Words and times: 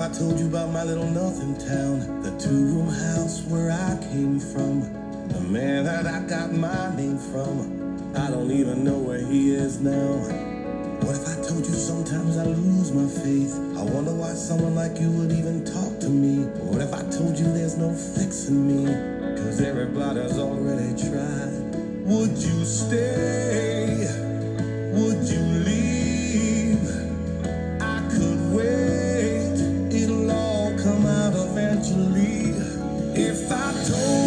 I 0.00 0.08
told 0.08 0.40
you 0.40 0.46
about 0.46 0.70
my 0.72 0.82
little 0.82 1.10
nothing 1.10 1.58
town? 1.58 2.22
The 2.22 2.30
two 2.38 2.48
room 2.48 2.88
house 2.88 3.42
where 3.42 3.70
I 3.70 3.98
came 4.10 4.40
from. 4.40 4.80
The 5.28 5.40
man 5.40 5.84
that 5.84 6.06
I 6.06 6.20
got 6.26 6.52
my 6.52 6.96
name 6.96 7.18
from. 7.18 8.16
I 8.16 8.30
don't 8.30 8.50
even 8.50 8.82
know 8.82 8.98
where 8.98 9.20
he 9.20 9.54
is 9.54 9.78
now. 9.78 10.16
What 11.04 11.16
if 11.16 11.28
I 11.28 11.34
told 11.46 11.66
you 11.66 11.74
sometimes 11.74 12.38
I 12.38 12.44
lose 12.44 12.92
my 12.92 13.06
faith? 13.22 13.54
I 13.78 13.82
wonder 13.82 14.14
why 14.14 14.32
someone 14.32 14.74
like 14.74 14.98
you 14.98 15.10
would 15.12 15.32
even 15.32 15.66
talk 15.66 16.00
to 16.00 16.08
me. 16.08 16.44
What 16.64 16.80
if 16.80 16.94
I 16.94 17.02
told 17.10 17.38
you 17.38 17.44
there's 17.52 17.76
no 17.76 17.92
fixing 17.92 18.66
me? 18.66 18.86
Cause 19.36 19.60
everybody's 19.60 20.38
already 20.38 20.94
tried. 20.96 22.06
Would 22.06 22.38
you 22.38 22.64
stay? 22.64 24.29
October. 33.70 34.19